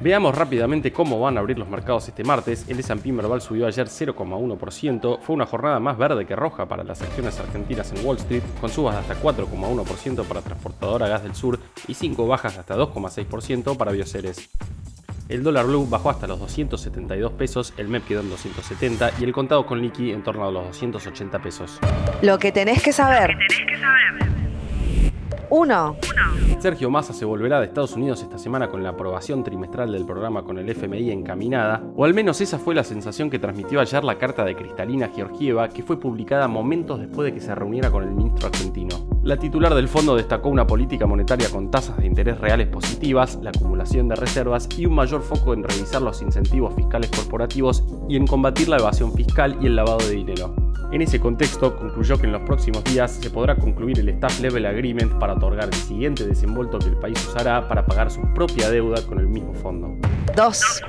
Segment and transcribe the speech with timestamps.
[0.00, 2.66] Veamos rápidamente cómo van a abrir los mercados este martes.
[2.68, 5.20] El S&P Merval subió ayer 0,1%.
[5.20, 8.68] Fue una jornada más verde que roja para las acciones argentinas en Wall Street, con
[8.68, 11.58] subas de hasta 4,1% para Transportadora Gas del Sur
[11.88, 14.50] y 5 bajas hasta 2,6% para Bioceres.
[15.28, 19.32] El dólar blue bajó hasta los 272 pesos, el MEP quedó en 270 y el
[19.32, 21.80] contado con liqui en torno a los 280 pesos.
[22.22, 23.36] Lo que tenés que saber.
[25.50, 25.96] 1.
[26.58, 30.42] Sergio Massa se volverá de Estados Unidos esta semana con la aprobación trimestral del programa
[30.42, 34.18] con el FMI encaminada, o al menos esa fue la sensación que transmitió ayer la
[34.18, 38.10] carta de Cristalina Georgieva, que fue publicada momentos después de que se reuniera con el
[38.10, 39.06] ministro argentino.
[39.22, 43.50] La titular del fondo destacó una política monetaria con tasas de interés reales positivas, la
[43.50, 48.26] acumulación de reservas y un mayor foco en revisar los incentivos fiscales corporativos y en
[48.26, 50.65] combatir la evasión fiscal y el lavado de dinero.
[50.92, 54.66] En ese contexto, concluyó que en los próximos días se podrá concluir el Staff Level
[54.66, 59.04] Agreement para otorgar el siguiente desenvolto que el país usará para pagar su propia deuda
[59.06, 59.96] con el mismo fondo.
[60.36, 60.82] 2.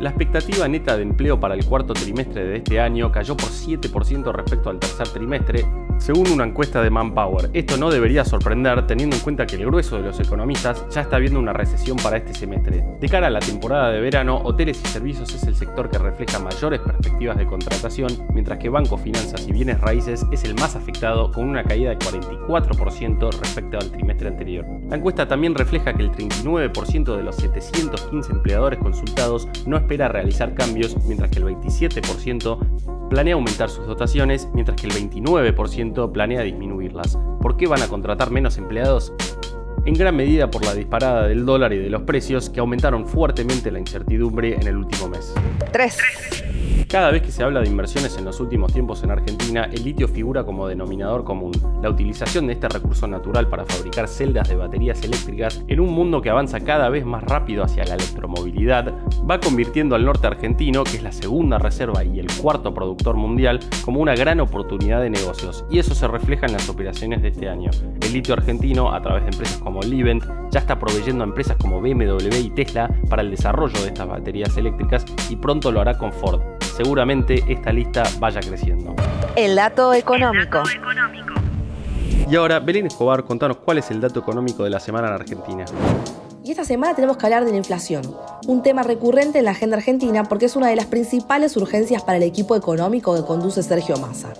[0.00, 4.32] La expectativa neta de empleo para el cuarto trimestre de este año cayó por 7%
[4.32, 5.64] respecto al tercer trimestre,
[5.98, 7.50] según una encuesta de Manpower.
[7.52, 11.18] Esto no debería sorprender teniendo en cuenta que el grueso de los economistas ya está
[11.18, 12.84] viendo una recesión para este semestre.
[13.00, 16.38] De cara a la temporada de verano, hoteles y servicios es el sector que refleja
[16.38, 21.30] mayores perspectivas de contratación, mientras que banco, finanzas y bienes raíces es el más afectado
[21.30, 24.66] con una caída de 44% respecto al trimestre anterior.
[24.88, 30.54] La encuesta también refleja que el 39% de los 715 empleadores consultados no espera realizar
[30.54, 37.18] cambios, mientras que el 27% planea aumentar sus dotaciones, mientras que el 29% planea disminuirlas.
[37.42, 39.12] ¿Por qué van a contratar menos empleados?
[39.84, 43.70] En gran medida por la disparada del dólar y de los precios que aumentaron fuertemente
[43.70, 45.34] la incertidumbre en el último mes.
[45.72, 46.41] 3.
[46.92, 50.08] Cada vez que se habla de inversiones en los últimos tiempos en Argentina, el litio
[50.08, 51.52] figura como denominador común.
[51.82, 56.20] La utilización de este recurso natural para fabricar celdas de baterías eléctricas en un mundo
[56.20, 58.92] que avanza cada vez más rápido hacia la electromovilidad,
[59.28, 63.60] va convirtiendo al norte argentino, que es la segunda reserva y el cuarto productor mundial,
[63.84, 67.48] como una gran oportunidad de negocios, y eso se refleja en las operaciones de este
[67.48, 67.70] año.
[68.02, 71.80] El litio argentino, a través de empresas como Livent, ya está proveyendo a empresas como
[71.80, 76.12] BMW y Tesla para el desarrollo de estas baterías eléctricas y pronto lo hará con
[76.12, 76.42] Ford
[76.76, 78.94] seguramente esta lista vaya creciendo.
[79.36, 80.62] El dato económico.
[82.30, 85.64] Y ahora, Belén Escobar, contanos cuál es el dato económico de la semana en Argentina.
[86.44, 88.02] Y esta semana tenemos que hablar de la inflación,
[88.46, 92.16] un tema recurrente en la agenda argentina porque es una de las principales urgencias para
[92.16, 94.32] el equipo económico que conduce Sergio Massa.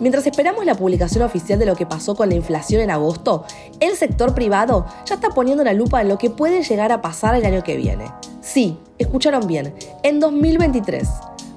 [0.00, 3.44] Mientras esperamos la publicación oficial de lo que pasó con la inflación en agosto,
[3.78, 7.36] el sector privado ya está poniendo la lupa en lo que puede llegar a pasar
[7.36, 8.06] el año que viene.
[8.40, 11.08] Sí, escucharon bien, en 2023.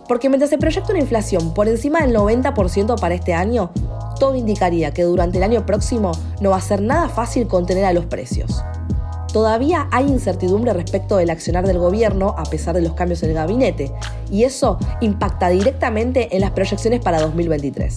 [0.08, 3.72] Porque mientras se proyecta una inflación por encima del 90% para este año,
[4.20, 6.12] todo indicaría que durante el año próximo
[6.42, 8.64] no va a ser nada fácil contener a los precios.
[9.34, 13.36] Todavía hay incertidumbre respecto del accionar del gobierno a pesar de los cambios en el
[13.36, 13.92] gabinete,
[14.32, 17.96] y eso impacta directamente en las proyecciones para 2023.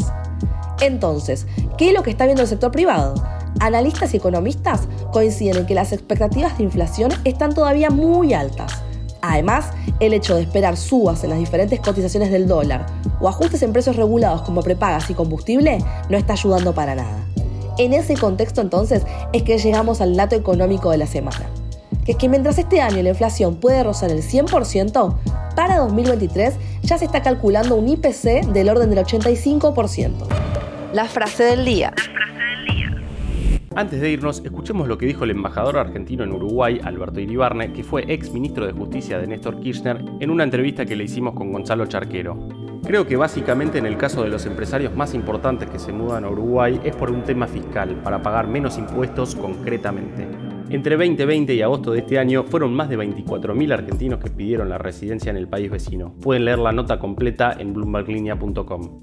[0.80, 1.46] Entonces,
[1.76, 3.14] ¿qué es lo que está viendo el sector privado?
[3.60, 8.82] Analistas y economistas coinciden en que las expectativas de inflación están todavía muy altas
[9.20, 9.70] Además,
[10.00, 12.86] el hecho de esperar subas en las diferentes cotizaciones del dólar
[13.20, 17.26] o ajustes en precios regulados como prepagas y combustible no está ayudando para nada.
[17.78, 21.46] En ese contexto entonces es que llegamos al dato económico de la semana,
[22.04, 25.14] que es que mientras este año la inflación puede rozar el 100%,
[25.54, 30.12] para 2023 ya se está calculando un IPC del orden del 85%.
[30.92, 31.92] La frase del día.
[33.78, 37.84] Antes de irnos, escuchemos lo que dijo el embajador argentino en Uruguay, Alberto Iribarne, que
[37.84, 41.52] fue ex ministro de Justicia de Néstor Kirchner, en una entrevista que le hicimos con
[41.52, 42.48] Gonzalo Charquero.
[42.82, 46.28] Creo que básicamente en el caso de los empresarios más importantes que se mudan a
[46.28, 50.26] Uruguay es por un tema fiscal, para pagar menos impuestos concretamente.
[50.70, 54.78] Entre 2020 y agosto de este año fueron más de 24.000 argentinos que pidieron la
[54.78, 56.14] residencia en el país vecino.
[56.20, 59.02] Pueden leer la nota completa en bloomberglinea.com.